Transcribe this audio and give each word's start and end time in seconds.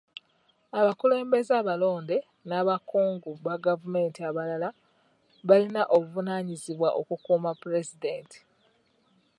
Abakulembeze 0.79 1.53
abalonde 1.61 2.17
n'abakungu 2.47 3.31
ba 3.45 3.55
gavumenti 3.65 4.19
abalala 4.29 4.69
balina 5.47 5.81
obuvunaanyizibwa 5.95 6.89
okukuuma 7.01 7.51
pulezidenti. 7.61 8.39